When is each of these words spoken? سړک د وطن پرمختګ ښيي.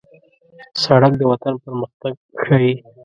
سړک 0.83 1.11
د 1.17 1.21
وطن 1.31 1.53
پرمختګ 1.63 2.13
ښيي. 2.43 2.73